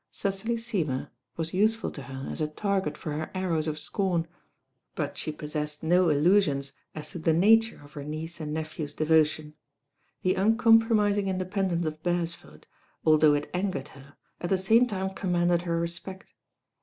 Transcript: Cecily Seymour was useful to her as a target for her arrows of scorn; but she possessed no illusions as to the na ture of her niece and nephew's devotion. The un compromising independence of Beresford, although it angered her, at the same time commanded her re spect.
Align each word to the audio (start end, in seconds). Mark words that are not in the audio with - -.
Cecily 0.09 0.57
Seymour 0.57 1.11
was 1.37 1.53
useful 1.53 1.91
to 1.91 2.01
her 2.01 2.27
as 2.31 2.41
a 2.41 2.47
target 2.47 2.97
for 2.97 3.11
her 3.11 3.29
arrows 3.35 3.67
of 3.67 3.77
scorn; 3.77 4.25
but 4.95 5.15
she 5.15 5.31
possessed 5.31 5.83
no 5.83 6.09
illusions 6.09 6.71
as 6.95 7.11
to 7.11 7.19
the 7.19 7.33
na 7.35 7.55
ture 7.61 7.83
of 7.83 7.93
her 7.93 8.03
niece 8.03 8.39
and 8.39 8.51
nephew's 8.51 8.95
devotion. 8.95 9.53
The 10.23 10.37
un 10.37 10.57
compromising 10.57 11.27
independence 11.27 11.85
of 11.85 12.01
Beresford, 12.01 12.65
although 13.05 13.35
it 13.35 13.51
angered 13.53 13.89
her, 13.89 14.15
at 14.39 14.49
the 14.49 14.57
same 14.57 14.87
time 14.87 15.11
commanded 15.13 15.61
her 15.61 15.79
re 15.79 15.87
spect. 15.87 16.33